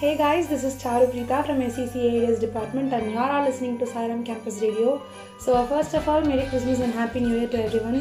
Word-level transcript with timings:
Hey 0.00 0.16
guys, 0.16 0.48
this 0.48 0.62
is 0.64 0.76
Charu 0.82 1.06
Preeta 1.06 1.38
from 1.44 1.58
SCC 1.62 1.94
AAS 2.10 2.38
department 2.40 2.90
and 2.90 3.10
you 3.10 3.18
are 3.18 3.30
all 3.30 3.44
listening 3.44 3.76
to 3.80 3.84
Siram 3.84 4.24
Campus 4.24 4.62
Radio. 4.62 5.02
So 5.38 5.66
first 5.66 5.92
of 5.92 6.08
all, 6.08 6.22
Merry 6.22 6.46
Christmas 6.48 6.80
and 6.80 6.94
Happy 6.94 7.20
New 7.20 7.36
Year 7.36 7.48
to 7.48 7.58
everyone. 7.64 7.98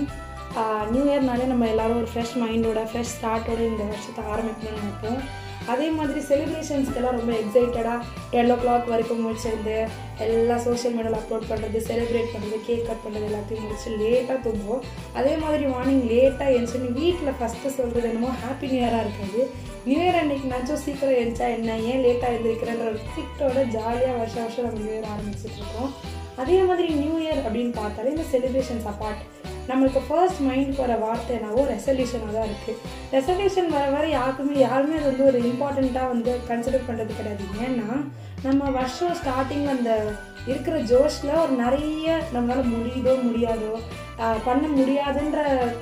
Uh, 0.51 0.83
new 0.91 1.03
இயர்னாலே 1.09 1.49
நம்ம 1.49 1.65
எல்லாரும் 1.71 1.99
ஒரு 2.01 2.09
fresh 2.11 2.33
மைண்டோட 2.43 2.83
fresh 2.91 3.11
ஸ்டார்ட்டோட 3.15 3.59
இந்த 3.71 3.83
வருஷத்தை 3.89 4.21
ஆரம்பிக்கணும்னு 4.33 4.79
நினைப்போம் 4.79 5.19
அதே 5.73 5.87
மாதிரி 5.97 6.19
செலிப்ரேஷன்ஸ்க்கெல்லாம் 6.29 7.17
ரொம்ப 7.19 7.33
எக்ஸைட்டடாக 7.41 7.99
டுவெல் 8.31 8.53
ஓ 8.53 8.57
கிளாக் 8.61 8.89
வரைக்கும் 8.93 9.23
முடிச்சிருந்து 9.25 9.75
எல்லா 10.27 10.57
சோஷியல் 10.67 10.95
மீடியாவில் 10.97 11.19
அப்லோட் 11.21 11.49
பண்ணுறது 11.51 11.79
செலிப்ரேட் 11.89 12.31
பண்ணுறது 12.35 12.59
கேக் 12.67 12.87
கட் 12.89 13.03
பண்ணுறது 13.05 13.27
எல்லாத்தையும் 13.31 13.65
முடிச்சு 13.65 13.91
லேட்டாக 14.01 14.39
தூங்குவோம் 14.45 14.85
அதே 15.21 15.33
மாதிரி 15.43 15.67
மார்னிங் 15.73 16.05
லேட்டாக 16.13 16.53
எழுந்துச்சு 16.55 16.95
வீட்டில் 17.01 17.37
ஃபஸ்ட்டு 17.39 17.75
சொல்கிறது 17.79 18.09
என்னமோ 18.11 18.31
ஹாப்பி 18.45 18.69
நியூ 18.71 18.81
இயராக 18.83 19.05
இருக்காது 19.07 19.43
நியூ 19.87 19.97
இயர் 20.03 20.17
அன்னைக்குனாச்சும் 20.19 20.81
சீக்கிரம் 20.85 21.17
எழுந்தா 21.19 21.45
என்ன? 21.57 21.75
ஏன் 21.89 22.01
லேட்டாக 22.05 22.33
எழுந்திருக்கிறன்ற 22.35 22.85
ஒரு 22.91 22.99
சிக்டோட 23.15 23.59
ஜாலியாக 23.75 24.15
வருஷம் 24.21 24.43
வருஷம் 24.45 24.65
நம்ம 24.65 24.79
நியூ 24.83 24.93
இயர் 24.95 25.11
ஆரம்பிச்சிட்டு 25.13 25.59
இருக்கோம். 25.59 25.91
அதே 26.41 26.57
மாதிரி 26.69 26.87
நியூ 27.01 27.13
இயர் 27.23 27.39
அப்படின்னு 27.45 27.73
பார்த்தாலே 27.77 28.11
இந்த 28.15 28.25
செலிப்ரேஷன்ஸ் 28.33 28.87
அப்பார்ட் 28.91 29.21
நம்மளுக்கு 29.69 30.01
ஃபர்ஸ்ட் 30.07 30.41
மைண்டுக்கு 30.47 30.83
வர 30.85 30.95
வார்த்தை 31.03 31.33
என்னவோ 31.37 31.63
ரெசல்யூஷனாக 31.71 32.33
தான் 32.37 32.49
இருக்குது 32.49 32.77
ரெசல்யூஷன் 33.15 33.69
வர 33.75 33.85
வர 33.95 34.03
யாருக்குமே 34.17 34.55
யாருமே 34.67 34.95
அது 34.99 35.09
வந்து 35.11 35.27
ஒரு 35.29 35.39
இம்பார்ட்டண்ட்டாக 35.51 36.11
வந்து 36.13 36.31
கன்சிடர் 36.49 36.87
பண்ணுறது 36.87 37.19
கிடையாது. 37.19 37.45
ஏன்னா 37.67 37.89
நம்ம 38.47 38.69
வருஷம் 38.79 39.15
ஸ்டார்டிங் 39.21 39.67
அந்த 39.75 39.91
இருக்கிற 40.51 40.75
ஜோஷில் 40.91 41.39
ஒரு 41.43 41.55
நிறைய 41.63 42.17
நம்மளால் 42.35 42.71
முடியுதோ 42.75 43.13
முடியாதோ 43.27 43.73
பண்ண 44.47 44.63
முடியாதுன்ற 44.79 45.39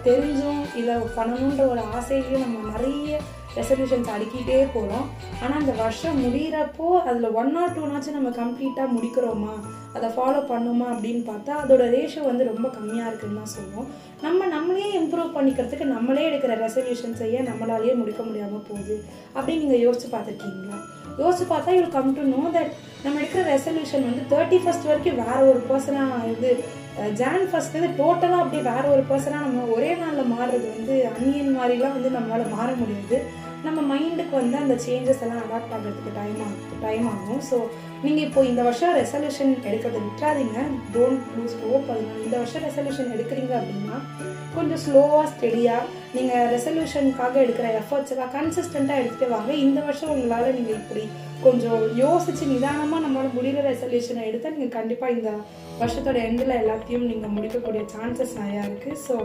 தெரிஞ்சும் 0.08 0.62
இல்லை 0.80 0.96
பண்ணணுன்ற 1.18 1.64
ஒரு 1.74 1.84
ஆசையிலையும் 1.98 2.46
நம்ம 2.46 2.58
நிறைய 2.72 3.20
ரெசல்யூஷன்ஸ் 3.58 4.14
அடுக்கிட்டே 4.16 4.60
போகிறோம் 4.76 5.06
ஆனால் 5.42 5.60
அந்த 5.62 5.74
வருஷம் 5.82 6.22
முடிகிறப்போ 6.26 6.88
அதில் 7.10 7.36
ஒன் 7.42 7.54
ஆர் 7.62 7.76
டூனாச்சும் 7.78 8.18
நம்ம 8.18 8.32
கம்ப்ளீட்டாக 8.42 8.94
முடிக்கிறோமா? 8.96 9.56
அதை 9.98 10.08
ஃபாலோ 10.16 10.42
பண்ணுமா 10.52 10.88
அப்படின்னு 10.94 11.24
பார்த்தா 11.30 11.54
அதோட 11.62 11.84
ரேஷியோ 11.96 12.24
வந்து 12.30 12.44
ரொம்ப 12.52 12.68
கம்மியாக 12.78 13.10
இருக்குன்னு 13.10 13.40
தான் 13.42 13.54
சொல்லுவோம். 13.56 13.88
நம்ம 14.26 14.48
நம்மளே 14.56 14.90
இம்ப்ரூவ் 15.00 15.36
பண்ணிக்கிறதுக்கு 15.38 15.86
நம்மளே 15.96 16.26
எடுக்கிற 16.30 16.56
ரெசல்யூஷன்ஸை 16.66 17.30
ஏன் 17.38 17.50
நம்மளாலேயே 17.52 17.94
முடிக்க 18.02 18.22
முடியாமல் 18.28 18.66
போகுது. 18.70 18.98
அப்படின்னு 19.36 19.64
நீங்கள் 19.66 19.84
யோசிச்சு 19.86 20.10
பார்த்துருக்கீங்களா? 20.16 20.80
யோசிச்சு 21.22 21.46
பார்த்தா 21.54 21.78
you 21.78 21.86
come 21.96 22.12
to 22.18 22.24
know 22.34 22.44
that 22.58 22.74
நம்ம 23.06 23.16
எடுக்கிற 23.22 23.44
ரெசல்யூஷன் 23.54 24.08
வந்து 24.10 24.24
தேர்ட்டி 24.34 24.60
ஃபஸ்ட் 24.64 24.90
வரைக்கும் 24.90 25.22
வேற 25.24 25.40
ஒரு 25.52 25.62
பர்சனாக 25.70 26.34
இது 26.34 26.52
ஜான் 27.20 27.48
ஃபர்ஸ்ட்லேருந்து 27.50 27.98
டோட்டலாக 28.00 28.44
அப்படியே 28.44 28.62
வேற 28.70 28.84
ஒரு 28.94 29.04
பர்சனாக 29.10 29.46
நம்ம 29.48 29.66
ஒரே 29.76 29.90
நாளில் 30.02 30.32
மாறுறது 30.36 30.68
வந்து 30.78 30.94
அன்னியன் 31.10 31.52
மாதிரிலாம் 31.58 31.96
வந்து 31.98 32.12
நம்மளால் 32.16 32.56
மாற 32.56 32.70
முடியாது. 32.82 33.18
நம்ம 33.68 33.82
மைண்டுக்கு 33.92 34.34
வந்து 34.42 34.58
அந்த 34.64 34.76
சேஞ்சஸ் 34.86 35.22
எல்லாம் 35.26 35.42
அடாப்ட் 35.44 35.72
பண்ணுறதுக்கு 35.74 36.12
டைம் 36.20 36.40
ஆகும் 36.46 36.82
டைம் 36.86 37.06
ஆகும். 37.14 37.42
ஸோ 37.50 37.58
நீங்கள் 38.06 38.26
இப்போ 38.28 38.42
இந்த 38.50 38.62
வருஷம் 38.68 38.96
ரெசல்யூஷன் 39.00 39.54
எடுக்கிறத 39.70 40.00
விட்டுறாதீங்க. 40.06 40.58
டோன்ட் 40.96 41.24
லூஸ் 41.36 41.56
ஹோப் 41.62 41.88
அதனால 41.94 42.18
இந்த 42.26 42.36
வருஷம் 42.42 42.66
ரெசல்யூஷன் 42.68 43.14
எடுக்கிறீங்க 43.16 43.54
அப்படின்னா 43.60 43.98
கொஞ்சம் 44.56 44.82
ஸ்லோவாக 44.86 45.24
ஸ்டெடியாக 45.34 45.88
நீங்கள் 46.18 46.50
ரெசல்யூஷனுக்காக 46.56 47.36
எடுக்கிற 47.46 47.70
எஃபர்ட்ஸுக்காக 47.82 48.30
கன்சிஸ்டண்ட்டாக 48.38 49.02
எடுத்துகிட்டு 49.02 49.34
வாங்க. 49.36 49.52
இந்த 49.66 49.80
வருஷம் 49.88 50.14
உங்களால் 50.16 50.56
நீங்கள் 50.58 50.80
இப்படி 50.82 51.06
கொஞ்சம் 51.46 51.82
யோசித்து 52.04 52.46
நிதானமாக 52.52 53.02
நம்மளோட 53.04 53.30
முடிகிற 53.36 53.64
ரெசல்யூஷனை 53.72 54.22
எடுத்தால் 54.30 54.56
நீங்கள் 54.56 54.76
கண்டிப்பாக 54.78 55.16
இந்த 55.18 55.32
வருஷத்தோட 55.82 56.18
எண்டில் 56.28 56.60
எல்லாத்தையும் 56.62 57.08
நீங்கள் 57.12 57.34
முடிக்கக்கூடிய 57.36 57.84
சான்சஸ் 57.94 58.34
நிறையா 58.42 58.64
இருக்குது 58.70 59.02
ஸோ 59.08 59.16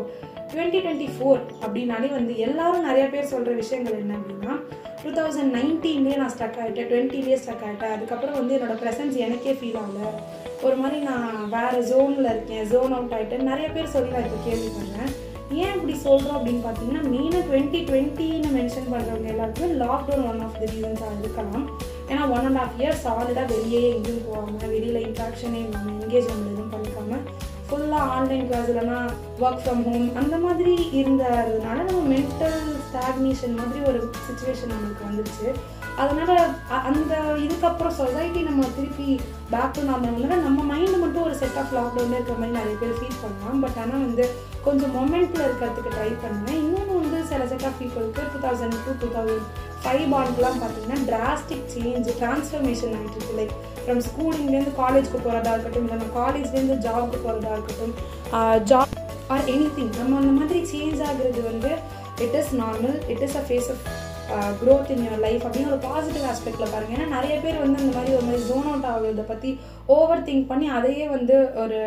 டுவெண்ட்டி 0.53 0.81
டுவெண்ட்டி 0.85 1.09
ஃபோர் 1.15 1.41
அப்படின்னாலே 1.65 2.11
வந்து 2.19 2.35
எல்லாரும் 2.49 2.89
நிறைய 2.89 3.07
பேர் 3.15 3.33
சொல்கிற 3.35 3.55
விஷயங்கள் 3.63 4.01
என்ன 4.03 4.19
அப்படின்னா 4.19 4.55
டூ 5.03 5.11
தௌசண்ட் 5.19 5.53
நைன்டீன்லேயே 5.59 6.17
நான் 6.21 6.33
ஸ்டக் 6.35 6.59
ஆகிட்டேன் 6.63 6.89
டுவெண்ட்டிலேயே 6.91 7.39
ஸ்டக் 7.45 7.65
ஆகிட்டேன் 7.69 7.95
அதுக்கப்புறம் 7.95 8.37
வந்து 8.39 8.55
என்னோட 8.57 8.75
ப்ரெசன்ஸ் 8.83 9.17
எனக்கே 9.27 9.53
ஃபீல் 9.61 9.79
ஆகல. 9.83 10.11
ஒரு 10.67 10.77
மாதிரி 10.83 10.99
நான் 11.09 11.49
வேறு 11.55 11.79
ஜோனில் 11.91 12.31
இருக்கேன். 12.33 12.67
ஜோன் 12.73 12.95
அவுட் 12.97 13.15
ஆகிட்டேன் 13.19 13.49
நிறைய 13.51 13.69
பேர் 13.77 13.93
சொல்லி 13.95 14.15
நான் 14.15 14.27
இப்போ 14.29 14.41
கேள்விப்படுறேன் 14.49 15.13
ஏன் 15.63 15.75
இப்படி 15.77 15.95
சொல்கிறோம் 16.05 16.37
அப்படின்னு 16.37 16.63
பார்த்தீங்கன்னா 16.67 17.03
மெயினாக 17.15 17.43
டுவெண்ட்டி 17.49 17.81
டுவெண்ட்டின்னு 17.89 18.51
மென்ஷன் 18.59 18.91
பண்ணுறவங்க 18.93 19.33
எல்லாருக்குமே 19.33 19.69
லாக்டவுன் 19.83 20.29
ஒன் 20.31 20.43
ஆஃப் 20.47 20.59
த 20.61 20.69
ரீசன்ஸாக 20.73 21.19
இருக்கலாம். 21.23 21.67
ஏன்னா 22.11 22.23
ஒன் 22.37 22.47
அண்ட் 22.49 22.61
ஆஃப் 22.63 22.79
இயர்ஸ் 22.81 23.05
சாலிடாக 23.07 23.47
வெளியே 23.55 23.83
எங்கேயும் 23.95 24.25
போகாமல் 24.29 24.71
வெளியில் 24.75 25.01
இன்ட்ராக்ஷனே 25.09 25.61
இல்லாமல் 25.67 25.99
என்கேஜ்மெண்ட் 26.03 26.49
எதுவும் 26.53 26.73
பண்ணிக்காமல் 26.75 27.22
ஃபுல்லாக 27.73 28.09
ஆன்லைன் 28.15 28.47
கிளாஸ் 28.49 28.71
இல்லைனா 28.71 28.97
ஒர்க் 29.41 29.63
ஃப்ரம் 29.65 29.83
ஹோம் 29.89 30.09
அந்த 30.23 30.37
மாதிரி 30.37 30.75
இருந்ததுனால 31.01 31.77
நம்ம 31.91 32.01
மென்டல் 32.15 32.59
ஸ்டாக்னேஷன் 32.87 33.55
மாதிரி 33.61 33.81
ஒரு 33.91 34.01
சுச்சுவேஷன் 34.27 34.73
நம்மளுக்கு 34.73 35.07
வந்துருச்சு. 35.09 35.49
அதனால் 36.03 36.37
அந்த 36.91 37.15
இதுக்கப்புறம் 37.45 37.99
சொசைட்டி 38.01 38.43
நம்ம 38.43 38.67
திருப்பி 38.77 39.09
பேக் 39.51 39.75
டு 39.77 39.83
நார்மல் 39.89 40.45
நம்ம 40.47 40.61
மைண்டு 40.73 40.99
மட்டும் 40.99 41.23
ஒரு 41.23 41.37
செட் 41.43 41.59
ஆஃப் 41.63 41.75
லாக்டவுனில் 41.79 42.17
இருக்கிற 42.19 42.37
மாதிரி 42.39 42.59
நிறைய 42.59 42.77
பேர் 42.81 42.99
ஃபீல் 43.01 43.23
பண்ணலாம். 43.23 43.61
பட் 43.61 43.81
ஆனால் 43.85 44.07
வந்து 44.09 44.27
கொஞ்சம் 44.67 44.93
மொமெண்ட்டில் 44.99 45.45
இருக்கிறதுக்கு 45.47 45.93
ட்ரை 45.97 46.11
பண்ணுவேன். 46.25 46.59
இன்னொன்று 46.65 46.95
வந்து 47.01 47.19
சில 47.31 47.47
செட் 47.53 47.67
ஆஃப் 47.69 47.79
பீப்புளுக்கு 47.81 48.25
two 48.35 48.41
thousand 48.47 48.77
two 48.85 48.93
two 49.03 49.09
thousand 49.17 49.47
five 49.85 50.05
பாண்ட்லாம் 50.15 50.59
பார்த்தீங்கன்னா 50.63 50.99
டிராஸ்டிக் 51.11 51.67
சேஞ்ச் 51.75 52.11
டிரான்ஸ்ஃபர்மேஷன் 52.21 52.95
ஆகிட்டு 52.99 53.19
இருக்கு. 53.19 53.39
லைக் 53.41 53.55
ஃப்ரம் 53.85 54.03
ஸ்கூலிங்லேருந்து 54.09 54.75
காலேஜ்க்கு 54.83 55.19
போகிறதா 55.27 55.53
இருக்கட்டும் 55.55 55.87
இல்லை 55.87 55.97
நம்ம 55.97 56.13
காலேஜ்லேருந்து 56.21 56.77
ஜாப்க்கு 56.87 57.19
போகிறதா 57.27 57.53
இருக்கட்டும் 57.57 57.95
ஜாப் 58.71 58.95
ஆர் 59.35 59.45
எனி 59.55 59.69
திங் 59.79 59.93
நம்ம 59.99 60.17
அந்த 60.23 60.33
மாதிரி 60.39 60.61
சேஞ்ச் 60.75 61.03
ஆகுறது 61.09 61.43
வந்து 61.51 61.73
it 62.27 62.39
is 62.41 62.55
normal 62.63 62.97
it 63.13 63.25
is 63.27 63.37
a 63.43 63.45
phase 63.49 63.71
of 63.75 63.85
growth 64.61 64.91
in 64.95 65.05
your 65.07 65.23
life 65.27 65.43
அப்படின்னு 65.47 65.73
ஒரு 65.75 65.83
பாசிட்டிவ் 65.89 66.27
ஆஸ்பெக்டில் 66.33 66.73
பாருங்கள் 66.75 66.97
ஏன்னா 66.97 67.09
நிறைய 67.17 67.35
பேர் 67.45 67.63
வந்து 67.65 67.81
அந்த 67.83 67.95
மாதிரி 67.97 68.13
ஒரு 68.19 68.27
மாதிரி 68.29 68.45
ஜோன் 68.51 68.69
அவுட் 68.71 68.91
ஆகுறதை 68.93 69.25
பற்றி 69.33 69.51
ஓவர் 69.97 70.27
திங்க் 70.29 70.51
பண்ணி 70.51 70.69
அதையே 70.79 71.07
வந்து 71.17 71.37
ஒரு 71.63 71.81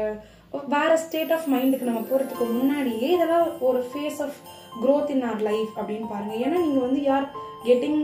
வேற 0.74 0.92
ஸ்டேட் 1.04 1.34
ஆஃப் 1.38 1.48
மைண்டுக்கு 1.54 1.90
நம்ம 1.90 2.04
போகிறதுக்கு 2.10 2.46
முன்னாடியே 2.58 3.10
இதெல்லாம் 3.16 3.48
ஒரு 3.70 3.82
phase 3.90 4.22
of 4.26 4.38
growth 4.84 5.12
in 5.16 5.26
our 5.30 5.42
life 5.50 5.74
அப்படின்னு 5.80 6.08
பாருங்கள் 6.14 6.42
ஏன்னா 6.46 6.60
நீங்கள் 6.68 6.86
வந்து 6.88 7.02
you're 7.10 7.26
getting 7.68 8.00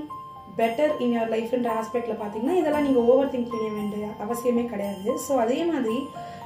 better 0.60 0.94
in 1.04 1.14
your 1.16 1.32
லைஃப்ன்ற 1.34 1.70
ஆஸ்பெக்டில் 1.80 2.20
பார்த்தீங்கன்னா 2.22 2.58
இதெல்லாம் 2.60 2.86
நீங்கள் 2.88 3.08
ஓவர் 3.12 3.32
திங்க் 3.34 3.52
பண்ண 3.54 3.68
வேண்டிய 3.78 4.08
அவசியமே 4.26 4.64
கிடையாது. 4.74 5.12
ஸோ 5.26 5.34
அதே 5.44 5.60
மாதிரி 5.70 5.96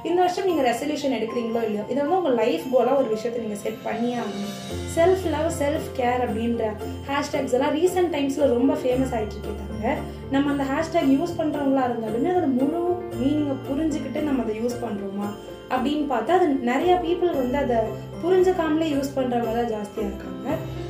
இந்த 0.08 0.18
வருஷம் 0.22 0.46
நீங்கள் 0.48 0.66
ரெசல்யூஷன் 0.68 1.16
எடுக்கிறீங்களோ 1.18 1.60
இல்லையோ 1.66 1.84
இதை 1.90 1.98
வந்து 2.02 2.18
உங்கள் 2.18 2.38
லைஃப் 2.42 2.64
கோலாக 2.74 3.00
ஒரு 3.00 3.08
விஷயத்தை 3.14 3.40
நீங்கள் 3.44 3.62
செட் 3.64 3.80
பண்ணியே 3.86 4.14
ஆகணும். 4.22 4.52
செல்ஃப் 4.96 5.24
லவ் 5.34 5.48
செல்ஃப் 5.62 5.88
கேர் 5.98 6.22
அப்படின்ற 6.26 6.66
ஹேஷ்டேக்ஸ் 7.08 7.56
எல்லாம் 7.58 7.74
ரீசெண்ட் 7.78 8.12
டைம்ஸில் 8.16 8.54
ரொம்ப 8.56 8.74
ஃபேமஸ் 8.82 9.14
ஆகிட்டு 9.18 9.48
இருக்காங்க 9.48 9.88
நம்ம 10.30 10.50
அந்த 10.54 10.66
ஹேஷ்டேக் 10.72 11.10
யூஸ் 11.16 11.36
பண்ணுறவங்களா 11.40 11.84
இருந்தாலுமே 11.88 12.30
அதோட 12.32 12.50
முழு 12.60 12.80
மீனிங்கை 13.20 13.56
புரிஞ்சுக்கிட்டு 13.68 14.22
நம்ம 14.28 14.44
அதை 14.44 14.56
யூஸ் 14.62 14.78
பண்ணுறோமா 14.84 15.28
அப்படின்னு 15.70 16.04
பார்த்தா 16.12 16.36
அது 16.38 16.46
நிறைய 16.70 16.92
பீப்புள் 17.04 17.40
வந்து 17.42 17.58
அதை 17.58 17.78
புரிஞ்சுக்காமலே 18.22 18.86
யூஸ் 18.92 19.16
பண்ணுறவங்க 19.16 19.52
தான் 19.54 19.72
ஜாஸ்தியாக 19.72 20.08
இருக்காங்க. 20.08 20.32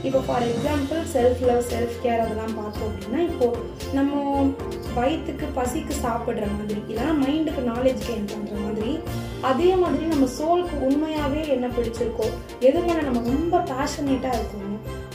இப்போ 0.02 0.18
for 0.26 0.44
example 0.48 1.00
self 1.14 1.40
love 1.46 1.62
self 1.70 1.96
care 2.02 2.22
அதெல்லாம் 2.24 2.54
பார்த்தோம் 2.54 2.90
அப்படின்னா 2.90 3.20
இப்போது 3.30 3.62
நம்ம 3.94 4.12
வயிற்றுக்கு 4.94 5.46
பசிக்கு 5.56 5.94
சாப்பிட்ற 6.02 6.44
மாதிரி 6.52 6.80
இல்லைனா 6.88 7.14
மைண்டுக்கு 7.22 7.62
நாலேஜ் 7.72 8.06
கெயின் 8.08 8.30
பண்ணுற 8.32 8.60
மாதிரி 8.66 8.92
அதே 9.42 9.70
மாதிரி 9.74 10.04
நம்ம 10.06 10.28
சோலுக்கு 10.38 10.76
உண்மையாகவே 10.88 11.42
என்ன 11.56 11.66
பிடிச்சிருக்கோ 11.76 12.28
எது 12.60 12.78
மேலே 12.80 13.00
நம்ம 13.00 13.22
ரொம்ப 13.30 13.58
பேஷனேட்டாக 13.72 14.38
இருக்கும் 14.38 14.65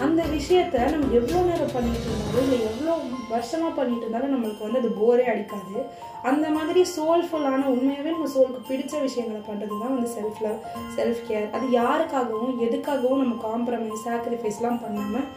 அந்த 0.04 0.22
விஷயத்த 0.36 0.86
நம்ம 0.92 1.10
எவ்வளோ 1.20 1.40
நேரம் 1.48 1.74
பண்ணிட்டு 1.74 2.06
இருந்தாலும் 2.06 2.44
இல்லை 2.44 2.58
எவ்வளோ 2.70 2.94
வருஷமாக 3.30 3.72
பண்ணிட்டு 3.76 4.04
இருந்தாலும் 4.04 4.34
நம்மளுக்கு 4.34 4.66
வந்து 4.66 4.80
அது 4.80 4.90
போரே 4.92 5.26
அடிக்காது. 5.26 5.76
அந்த 6.22 6.46
மாதிரி 6.50 6.82
சோல்ஃபுல்லான 6.96 7.68
உண்மையாகவே 7.74 8.10
நம்ம 8.10 8.30
சோலுக்கு 8.34 8.62
பிடிச்ச 8.70 8.94
விஷயங்களை 9.02 9.42
பண்ணுறது 9.48 9.76
தான் 9.82 9.94
வந்து 9.96 10.12
செல்ஃப் 10.16 10.42
லவ் 10.46 10.60
செல்ஃப் 10.98 11.22
கேர் 11.30 11.48
அது 11.50 11.68
யாருக்காகவும் 11.80 12.58
எதுக்காகவும் 12.68 13.24
நம்ம 13.24 13.38
காம்ப்ரமைஸ் 13.48 14.06
சாக்ரிஃபைஸ்லாம் 14.08 14.82
பண்ணாமல் 14.84 15.28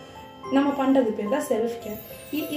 நம்ம 0.57 0.69
பண்ணுறது 0.81 1.11
பேர் 1.19 1.35
தான் 1.37 1.49
செல்ஃப் 1.51 1.79
கேர் 1.85 2.01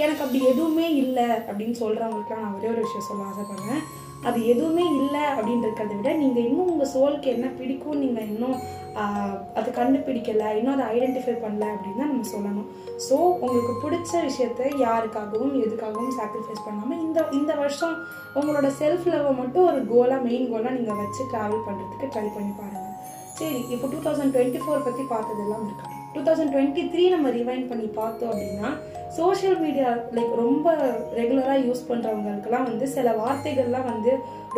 எனக்கு 0.03 0.23
அப்படி 0.23 0.39
எதுவுமே 0.51 0.87
இல்லை 1.03 1.27
அப்படின்னு 1.47 1.75
சொல்கிறவங்களுக்குலாம் 1.84 2.43
நான் 2.45 2.57
ஒரே 2.57 2.69
ஒரு 2.73 2.84
விஷயம் 2.85 3.07
சொல்ல 3.09 3.29
ஆசைப்படுறேன். 3.31 3.81
அது 4.28 4.39
எதுவுமே 4.51 4.85
இல்லை 5.01 5.23
அப்படின்றத 5.34 5.67
இருக்கிறத 5.67 5.95
விட 5.97 6.11
நீங்கள் 6.22 6.45
இன்னும் 6.49 6.69
உங்கள் 6.73 6.91
சோலுக்கு 6.93 7.28
என்ன 7.35 7.47
பிடிக்கும் 7.57 8.01
நீங்கள் 8.03 8.29
இன்னும் 8.31 8.57
அது 9.53 9.69
கண்டுபிடிக்கலை 9.72 10.47
இன்னும் 10.59 10.73
அதை 10.75 10.85
ஐடென்டிஃபை 10.93 11.35
பண்ணல 11.43 11.66
அப்படின்னு 11.73 12.01
தான் 12.01 12.11
நம்ம 12.11 12.29
சொல்லணும். 12.34 12.69
ஸோ 13.07 13.16
உங்களுக்கு 13.43 13.73
பிடிச்ச 13.84 14.11
விஷயத்த 14.28 14.69
யாருக்காகவும் 14.85 15.53
எதுக்காகவும் 15.66 16.17
சாக்ரிஃபைஸ் 16.19 16.66
பண்ணாமல் 16.67 17.03
இந்த 17.05 17.28
இந்த 17.31 17.53
வருஷம் 17.61 17.95
உங்களோட 18.40 18.72
செல்ஃப் 18.81 19.07
லவ்வை 19.13 19.33
மட்டும் 19.41 19.67
ஒரு 19.69 19.81
கோலாக 19.93 20.25
மெயின் 20.28 20.49
கோலாக 20.53 20.75
நீங்கள் 20.79 20.99
வச்சு 21.03 21.29
ட்ராவல் 21.33 21.67
பண்ணுறதுக்கு 21.69 22.11
ட்ரை 22.16 22.28
பண்ணி 22.37 22.53
பாருங்கள் 22.61 22.95
சரி 23.40 23.61
இப்போ 23.75 23.87
டூ 23.93 24.01
தௌசண்ட் 24.07 24.35
டுவெண்ட்டி 24.35 24.61
ஃபோர் 24.66 24.85
பற்றி 24.90 25.05
பார்த்ததெல்லாம் 25.13 25.66
இருக்காங்க 25.67 25.97
டூ 26.13 26.21
தௌசண்ட் 26.27 26.53
டுவெண்ட்டி 26.53 26.83
த்ரீ 26.91 27.03
நம்ம 27.09 27.29
ரிவைண்ட் 27.29 27.69
பண்ணி 27.69 27.87
பார்த்தோம் 27.99 28.31
அப்படின்னா 28.31 28.69
சோஷியல் 29.17 29.57
மீடியா 29.59 29.89
லைக் 30.15 30.33
ரொம்ப 30.35 30.67
ரெகுலராக 31.19 31.63
யூஸ் 31.67 31.87
பண்ணுறவங்களுக்குலாம் 31.89 32.67
வந்து 32.69 32.87
சில 32.87 33.11
வார்த்தைகள்லாம் 33.21 33.89
வந்து 33.93 34.11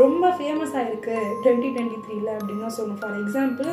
ரொம்ப 0.04 0.28
ஃபேமஸ் 0.38 0.76
ஆயிருக்கு 0.80 1.16
டுவெண்ட்டி 1.44 1.70
டுவெண்ட்டி 1.76 2.00
த்ரீல 2.06 2.30
அப்படின்னு 2.38 2.66
தான் 2.68 2.78
சொல்லணும். 2.78 3.02
ஃபார் 3.02 3.18
எக்ஸாம்பிள் 3.24 3.70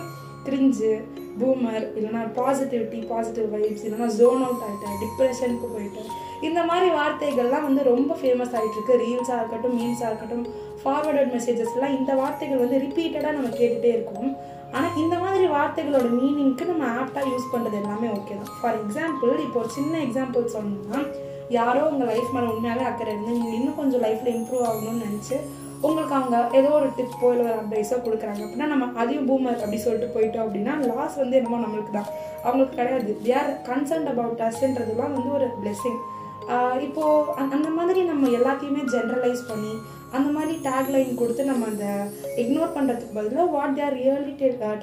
கிரிஞ்சு 0.47 0.93
பூமர் 1.41 1.85
இல்லைனா 1.99 2.23
பாசிட்டிவிட்டி 2.39 2.99
பாசிட்டிவ் 3.11 3.49
வைப்ஸ் 3.55 3.85
இல்லைனா 3.87 4.09
ஜோன் 4.21 4.43
அவுட் 4.47 4.65
ஆகிட்டேன் 4.67 4.97
டிப்ரெஷனுக்கு 5.03 5.69
போயிட்டேன். 5.75 6.11
இந்த 6.47 6.61
மாதிரி 6.71 6.89
வார்த்தைகள்லாம் 6.99 7.67
வந்து 7.69 7.83
ரொம்ப 7.93 8.13
ஃபேமஸ் 8.21 8.55
ஆகிட்டு 8.59 8.77
இருக்கு 8.79 9.01
ரீல்ஸாக 9.05 9.39
இருக்கட்டும் 9.41 9.77
மீல்ஸாக 9.81 10.11
இருக்கட்டும் 10.11 10.45
ஃபார்வர்டட் 10.83 11.33
மெசேஜஸ்லாம் 11.37 11.97
இந்த 11.99 12.11
வார்த்தைகள் 12.21 12.63
வந்து 12.65 12.83
ரிப்பீட்டடாக 12.87 13.37
நம்ம 13.39 13.51
கேட்டுகிட்டே 13.61 13.93
இருக்கோம். 13.97 14.31
ஆனால் 14.77 14.97
இந்த 15.03 15.15
மாதிரி 15.25 15.45
வார்த்தைகளோட 15.57 16.09
மீனிங்க்கு 16.21 16.65
நம்ம 16.71 16.87
ஆப்டாக 17.01 17.31
யூஸ் 17.33 17.53
பண்ணுறது 17.53 17.77
எல்லாமே 17.83 18.09
ஓகே 18.19 18.35
தான். 18.41 18.53
ஃபார் 18.61 18.79
எக்ஸாம்பிள் 18.83 19.33
இப்போ 19.47 19.59
ஒரு 19.63 19.71
சின்ன 19.79 19.95
எக்ஸாம்பிள் 20.07 20.53
சொல்லணும்னா 20.57 21.01
யாரோ 21.49 21.89
உங்கள் 21.89 22.07
லைஃப் 22.07 22.33
மேலே 22.33 22.47
உண்மையாகவே 22.47 22.85
அக்கறை 22.85 23.13
இருந்து 23.13 23.33
நீங்கள் 23.33 23.53
இன்னும் 23.53 23.75
கொஞ்சம் 23.75 24.03
லைஃப்பில் 24.03 24.37
இம்ப்ரூவ் 24.37 24.67
ஆகணும்னு 24.69 25.07
நினச்சி 25.07 25.37
உங்களுக்கு 25.81 26.15
அவங்க 26.15 26.37
ஏதோ 26.53 26.69
ஒரு 26.69 26.87
டிப்போ 26.87 27.31
இல்லை 27.33 27.45
ஒரு 27.47 27.59
அட்வைஸோ 27.63 27.97
கொடுக்குறாங்க 28.05 28.41
அப்படின்னா 28.45 28.67
நம்ம 28.67 28.87
அதையும் 28.95 29.29
பூமர் 29.29 29.63
அப்படி 29.65 29.77
சொல்லிட்டு 29.77 30.15
போயிட்டோம் 30.17 30.45
அப்படின்னா 30.47 30.97
லாஸ் 30.97 31.17
வந்து 31.17 31.37
என்னமோ 31.37 31.67
நம்மளுக்கு 31.67 31.91
தான். 31.91 32.09
அவங்களுக்கு 32.43 32.77
கிடையாது. 32.77 33.19
தி 33.23 33.33
ஆர் 33.33 33.61
கன்சர்ன்ட் 33.71 34.11
அபவுட் 34.13 34.43
அஸ்ன்றதுலாம் 34.49 35.15
வந்து 35.19 35.33
ஒரு 35.33 35.49
பிளெஸ்ஸிங் 35.63 36.01
இப்போது 36.81 37.33
அந்த 37.55 37.69
மாதிரி 37.69 38.03
நம்ம 38.03 38.29
எல்லாத்தையுமே 38.29 38.83
ஜென்ரலைஸ் 38.95 39.43
பண்ணி 39.49 39.73
அந்த 40.17 40.29
மாதிரி 40.37 40.55
டேக்லைன் 40.67 41.19
கொடுத்து 41.21 41.43
நம்ம 41.51 41.67
அந்த 41.73 41.87
இக்னோர் 42.43 42.75
பண்ணுறதுக்கு 42.77 43.17
பதிலாக 43.19 43.47
what 43.55 43.77
they're 43.79 43.97
really 44.01 44.33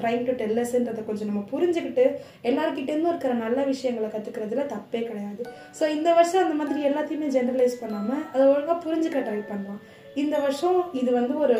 trying 0.00 0.26
to 0.28 0.34
டெல்லஸ்ன்றதை 0.42 1.04
கொஞ்சம் 1.08 1.30
நம்ம 1.30 1.42
புரிஞ்சுக்கிட்டு 1.52 2.04
எல்லாருக்கிட்டேருந்து 2.50 3.10
இருக்கிற 3.12 3.34
நல்ல 3.44 3.58
விஷயங்களை 3.72 4.08
கற்றுக்கிறதுல 4.14 4.64
தப்பே 4.74 5.02
கிடையாது. 5.08 5.42
ஸோ 5.78 5.86
இந்த 5.96 6.08
வருஷம் 6.20 6.44
அந்த 6.44 6.56
மாதிரி 6.60 6.88
எல்லாத்தையுமே 6.90 7.28
ஜென்ரலைஸ் 7.38 7.82
பண்ணாமல் 7.82 8.24
அதை 8.32 8.44
ஒழுங்காக 8.54 8.78
புரிஞ்சுக்க 8.86 9.26
ட்ரை 9.28 9.42
பண்ணலாம். 9.52 9.82
இந்த 10.22 10.38
வருஷம் 10.46 10.80
இது 11.02 11.10
வந்து 11.20 11.36
ஒரு 11.44 11.58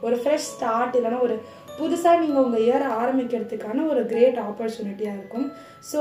ஒரு 0.00 0.16
ஃப்ரெஷ் 0.22 0.50
ஸ்டார்ட் 0.52 0.96
இல்லைன்னா 0.98 1.20
ஒரு 1.28 1.36
புதுசாக 1.78 2.20
நீங்கள் 2.20 2.44
உங்கள் 2.44 2.62
இயரை 2.64 2.88
ஆரம்பிக்கிறதுக்கான 3.02 3.84
ஒரு 3.92 4.00
கிரேட் 4.10 4.38
ஆப்பர்ச்சுனிட்டியாக 4.46 5.18
இருக்கும். 5.18 5.46
So 5.90 6.00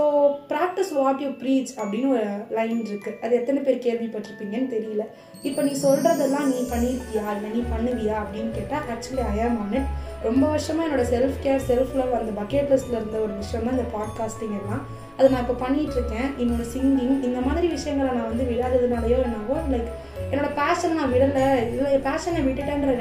practice 0.51 0.91
what 0.97 1.21
you 1.23 1.29
preach 1.41 1.71
அப்படின்னு 1.79 2.09
ஒரு 2.15 2.25
லைன் 2.57 2.81
இருக்குது 2.89 3.19
அது 3.23 3.37
எத்தனை 3.39 3.59
பேர் 3.67 3.85
கேள்விப்பட்டிருப்பீங்கன்னு 3.85 4.69
தெரியல. 4.75 5.03
இப்போ 5.49 5.61
நீ 5.67 5.73
சொல்கிறதெல்லாம் 5.85 6.49
நீ 6.53 6.59
பண்ணியிருக்கியா 6.73 7.25
இல்லை 7.35 7.49
நீ 7.55 7.61
பண்ணுவியா? 7.73 8.15
அப்படின்னு 8.23 8.51
கேட்டால் 8.57 8.89
ஆக்சுவலி 8.95 9.23
ஐ 9.33 9.37
ஆம் 9.47 9.57
ஆன் 9.63 9.75
இட் 9.79 9.89
ரொம்ப 10.27 10.43
வருஷமாக 10.53 10.85
என்னோட 10.87 11.05
செல்ஃப் 11.13 11.37
கேர் 11.45 11.63
செல்ஃப் 11.69 11.93
லவ் 11.99 12.17
அந்த 12.19 12.33
பக்கெட் 12.41 12.71
லிஸ்ட்டில் 12.73 12.99
இருந்த 12.99 13.19
ஒரு 13.25 13.33
விஷயம் 13.41 13.65
தான் 13.67 13.77
இந்த 13.77 13.87
பாட்காஸ்டிங் 13.97 14.55
எல்லாம். 14.61 14.83
அதை 15.17 15.27
நான் 15.31 15.45
இப்போ 15.45 15.57
பண்ணிகிட்டு 15.65 15.97
இருக்கேன். 15.99 16.27
என்னோட 16.41 16.65
சிங்கிங் 16.75 17.15
இந்த 17.29 17.39
மாதிரி 17.47 17.67
விஷயங்களை 17.77 18.11
நான் 18.17 18.29
வந்து 18.31 18.49
விழாததுனாலையோ 18.51 19.19
என்னவோ 19.27 19.57
லைக் 19.73 19.89
என்னோட 20.31 20.49
பேஷன் 20.61 20.97
நான் 20.99 21.13
விடலை. 21.13 21.45
இல்லை 21.73 21.91
பேஷனை 22.07 22.41
விட்டுட்டேன்ற 22.47 22.91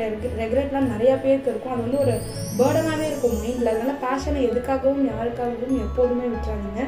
ரெக்ரெட்லாம் 0.43 0.93
நிறைய 0.95 1.13
பேருக்கு 1.25 1.53
இருக்கும். 1.53 1.75
அது 1.75 1.85
வந்து 1.87 2.03
ஒரு 2.05 2.15
பேர்டனாகவே 2.61 3.07
இருக்கும் 3.11 3.37
மைண்டில் 3.43 3.73
அதனால 3.73 3.95
பேஷனை 4.07 4.43
எதுக்காகவும் 4.51 5.05
யாருக்காகவும் 5.13 5.83
எப்போதுமே 5.87 6.27
விட்டுறாதீங்க. 6.33 6.85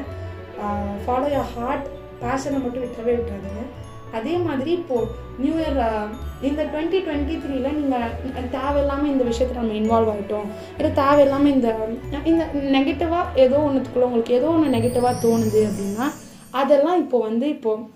ஃபாலோ 1.05 1.29
யர் 1.35 1.53
ஹார்ட் 1.57 1.85
பேஷனை 2.23 2.57
மட்டும் 2.63 2.83
விட்டுறவே 2.85 3.13
விட்டுறாதீங்க. 3.19 3.63
அதே 4.17 4.33
மாதிரி 4.47 4.71
இப்போது 4.79 5.11
நியூ 5.41 5.53
இயர் 5.59 5.77
இந்த 6.47 6.61
டுவெண்ட்டி 6.71 6.99
டுவெண்ட்டி 7.05 7.35
த்ரீல 7.43 7.69
நீங்கள் 7.77 8.49
தேவையில்லாமல் 8.55 9.11
இந்த 9.11 9.23
விஷயத்தில் 9.29 9.61
நம்ம 9.61 9.77
இன்வால்வ் 9.81 10.11
ஆகிட்டோம் 10.13 10.49
இல்லை 10.77 10.91
தேவையில்லாமல் 10.99 11.53
இந்த 11.57 11.69
இந்த 12.31 12.43
நெகட்டிவாக 12.75 13.39
ஏதோ 13.45 13.59
ஒன்றுத்துக்குள்ளே 13.67 14.09
உங்களுக்கு 14.09 14.37
ஏதோ 14.39 14.49
ஒன்று 14.55 14.75
நெகட்டிவாக 14.77 15.21
தோணுது 15.25 15.61
அப்படின்னா 15.69 16.07
அதெல்லாம் 16.61 17.01
இப்போ 17.03 17.17
வந்து 17.29 17.47
இப்போது 17.55 17.87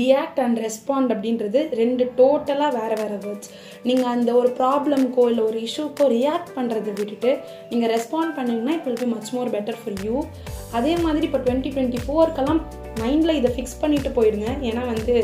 ரியாக்ட் 0.00 0.40
அண்ட் 0.44 0.58
ரெஸ்பாண்ட் 0.66 1.12
அப்படின்றது 1.14 1.60
ரெண்டு 1.80 2.04
டோட்டலாக 2.20 2.70
வேறு 2.78 2.96
வேறு 3.02 3.18
வேர்ட்ஸ் 3.24 3.52
நீங்கள் 3.88 4.10
அந்த 4.14 4.30
ஒரு 4.40 4.50
ப்ராப்ளம்க்கோ 4.60 5.24
இல்லை 5.30 5.44
ஒரு 5.50 5.60
இஷ்யூக்கோ 5.68 6.06
ரியாக்ட் 6.16 6.52
பண்ணுறதை 6.58 6.92
விட்டுட்டு 7.00 7.32
நீங்கள் 7.70 7.92
ரெஸ்பாண்ட் 7.96 8.36
பண்ணிங்கன்னா 8.38 8.74
it 8.78 8.86
will 8.88 9.02
be 9.04 9.10
much 9.14 9.32
more 9.36 9.54
better 9.56 9.80
for 9.82 9.98
you 10.08 10.16
அதே 10.78 10.94
மாதிரி 11.06 11.24
இப்போ 11.30 11.40
டுவெண்ட்டி 11.46 11.72
டுவெண்ட்டி 11.76 12.02
ஃபோர்க்கெல்லாம் 12.06 12.60
மைண்டில் 13.02 13.38
இதை 13.38 13.50
ஃபிக்ஸ் 13.54 13.80
பண்ணிட்டு 13.80 14.10
போயிடுங்க. 14.16 14.48
ஏன்னா 14.68 14.82
வந்து 14.92 15.14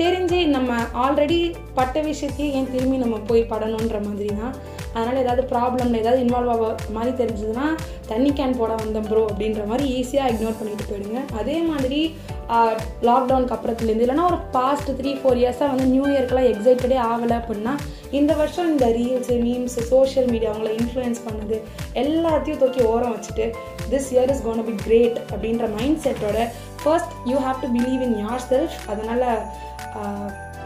தெரிஞ்சு 0.00 0.38
நம்ம 0.54 0.76
ஆல்ரெடி 1.04 1.38
பட்ட 1.78 1.96
விஷயத்தையே 2.08 2.48
ஏன் 2.58 2.70
திரும்பி 2.74 2.96
நம்ம 3.02 3.16
போய் 3.30 3.42
படணுன்ற 3.52 3.98
மாதிரி 4.06 4.30
தான். 4.40 4.54
அதனால் 4.94 5.20
ஏதாவது 5.24 5.42
ப்ராப்ளமில் 5.52 6.00
ஏதாவது 6.02 6.22
இன்வால்வ் 6.24 6.52
ஆக 6.54 6.70
மாதிரி 6.96 7.12
தெரிஞ்சதுன்னா 7.20 7.66
தண்ணி 8.10 8.30
கேன் 8.38 8.58
போட 8.60 8.72
வந்தோம் 8.82 9.08
ப்ரோ 9.10 9.22
அப்படின்ற 9.30 9.64
மாதிரி 9.72 9.84
ஈஸியாக 9.98 10.32
இக்னோர் 10.34 10.58
பண்ணிட்டு 10.60 10.86
போயிடுங்க. 10.90 11.20
அதே 11.40 11.58
மாதிரி 11.70 12.00
லாக்டவுனுக்கு 13.08 13.54
அப்புறத்துலேருந்து 13.56 14.04
இல்லைனா 14.06 14.24
ஒரு 14.30 14.38
பாஸ்ட் 14.56 14.90
த்ரீ 14.98 15.10
ஃபோர் 15.20 15.40
இயர்ஸாக 15.42 15.68
வந்து 15.72 15.86
நியூ 15.94 16.04
இயர்க்கெலாம் 16.12 16.48
எக்ஸைட்டடே 16.52 16.98
ஆகலை 17.10 17.36
அப்படின்னா 17.40 17.74
இந்த 18.18 18.32
வருஷம் 18.40 18.70
இந்த 18.72 18.86
ரீல்ஸு 18.98 19.36
மீம்ஸ் 19.46 19.78
சோஷியல் 19.92 20.28
மீடியா 20.32 20.50
அவங்கள 20.52 20.72
இன்ஃப்ளூயன்ஸ் 20.80 21.22
பண்ணுது 21.26 21.56
எல்லாத்தையும் 22.04 22.60
தூக்கி 22.62 22.82
ஓரம் 22.92 23.14
வச்சுட்டு 23.16 23.46
this 23.94 24.10
year 24.14 24.32
is 24.34 24.44
gonna 24.48 24.66
be 24.68 24.76
great 24.86 25.18
அப்படின்ற 25.32 25.66
மைண்ட் 25.78 26.02
செட்டோட 26.06 26.38
first 26.84 27.14
you 27.32 27.38
have 27.46 27.58
to 27.64 27.70
believe 27.78 28.04
in 28.08 28.16
yourself 28.52 28.78
அதனால் 28.92 29.26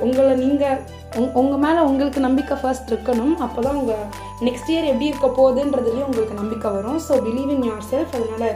உங்களை 0.05 0.33
நீங்கள் 0.45 0.79
உங் 1.19 1.35
உங்கள் 1.41 1.61
மேலே 1.65 1.81
உங்களுக்கு 1.89 2.21
நம்பிக்கை 2.27 2.55
ஃபர்ஸ்ட் 2.61 2.89
இருக்கணும். 2.93 3.35
அப்போ 3.45 3.61
தான் 3.67 3.77
உங்கள் 3.81 4.07
நெக்ஸ்ட் 4.47 4.71
இயர் 4.73 4.89
எப்படி 4.91 5.11
இருக்க 5.11 5.29
போகுதுன்றதுலேயும் 5.37 6.09
உங்களுக்கு 6.09 6.41
நம்பிக்கை 6.41 6.71
வரும். 6.77 6.99
ஸோ 7.07 7.13
பிலீவ் 7.27 7.53
இன் 7.57 7.67
யார் 7.69 7.85
செல்ஃப் 7.93 8.17
அதனால் 8.19 8.49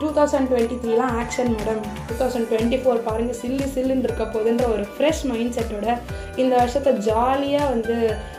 two 0.00 0.08
thousand 0.16 0.48
twenty 0.50 0.76
த்ரீலாம் 0.82 1.14
action 1.20 1.52
madam 1.56 1.80
two 2.08 2.14
thousand 2.22 2.48
twenty 2.50 2.78
four 2.82 3.06
பாருங்கள் 3.06 3.38
சில்லு 3.42 3.66
சில்லுன்னு 3.76 4.06
இருக்க 4.08 4.24
போதுன்ற 4.34 4.64
ஒரு 4.74 4.84
ஃப்ரெஷ் 4.94 5.22
மைண்ட் 5.30 5.56
செட்டோட 5.58 5.96
இந்த 6.42 6.52
வருஷத்தை 6.60 6.92
ஜாலியாக 7.08 7.70
வந்து 7.74 7.96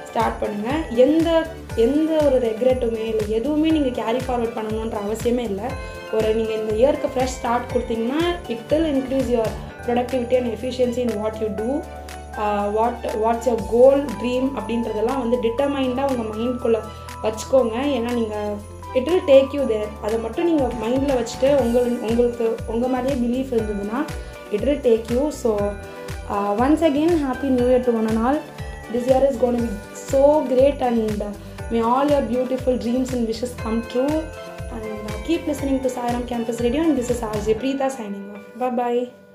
ஸ்டார்ட் 0.10 0.40
பண்ணுங்கள் 0.42 0.82
எந்த 1.06 1.30
எந்த 1.84 2.12
ஒரு 2.28 2.38
ரெக்ரெட்டுமே 2.46 3.04
இல்லை. 3.12 3.26
எதுவுமே 3.38 3.68
நீங்கள் 3.76 3.98
கேரி 4.00 4.22
ஃபார்வர்ட் 4.26 4.56
பண்ணணுன்ற 4.58 4.98
அவசியமே 5.06 5.44
இல்லை. 5.52 5.68
ஒரு 6.18 6.30
நீங்கள் 6.40 6.58
இந்த 6.62 6.74
இயர்க்கு 6.82 7.12
ஃப்ரெஷ் 7.14 7.36
ஸ்டார்ட் 7.40 7.70
கொடுத்தீங்கன்னா 7.74 8.22
it 8.54 8.66
will 8.72 8.90
increase 8.94 9.30
your 9.36 9.54
productivity 9.86 10.38
and 10.40 10.52
efficiency 10.56 11.02
in 11.06 11.16
what 11.22 11.40
you 11.44 11.48
do 11.62 11.70
what 12.78 13.06
what's 13.24 13.48
your 13.50 13.64
goal 13.76 14.04
dream 14.20 14.50
அப்படின்றதெல்லாம் 14.60 15.22
வந்து 15.24 15.40
டிட்டர்மைண்டாக 15.46 16.12
உங்கள் 16.14 16.30
மைண்ட்குள்ளே 16.34 16.82
வச்சுக்கோங்க. 17.26 17.76
ஏன்னா 17.98 18.12
நீங்கள் 18.20 18.52
it 18.96 19.08
will 19.08 19.26
take 19.28 19.54
you 19.58 19.64
there 19.68 19.90
அதை 20.04 20.18
மட்டும் 20.18 20.48
நீங்கள் 20.50 20.74
மைண்டில் 20.82 21.18
வச்சுட்டு 21.20 21.50
உங்கள் 21.64 21.88
உங்களுக்கு 22.10 22.48
உங்கள் 22.74 22.94
மாதிரியே 22.94 23.18
பிலீஃப் 23.22 23.54
இருந்ததுன்னா 23.56 24.00
it 24.52 24.66
will 24.66 24.84
take 24.88 25.12
you 25.16 25.24
so 25.42 25.52
once 26.64 26.84
again 26.90 27.16
happy 27.24 27.50
new 27.56 27.68
year 27.72 27.86
to 27.88 27.94
one 28.02 28.20
all 28.26 28.40
this 28.92 29.10
year 29.12 29.26
is 29.30 29.40
gonna 29.40 29.60
be 29.62 29.70
so 30.06 30.22
great 30.52 30.84
and 30.90 31.24
may 31.72 31.82
all 31.92 32.12
your 32.14 32.30
beautiful 32.32 32.80
dreams 32.86 33.14
and 33.16 33.28
wishes 33.32 33.56
come 33.64 33.82
true 33.92 34.06
and 34.74 34.88
keep 35.28 35.48
listening 35.52 35.82
to 35.86 35.92
Sairam 35.98 36.28
campus 36.32 36.62
radio 36.68 36.84
and 36.86 36.98
this 37.02 37.12
is 37.16 37.26
RJ 37.30 37.56
Preetha 37.64 37.90
signing 37.98 38.30
off 38.62 38.78
bye 38.78 39.02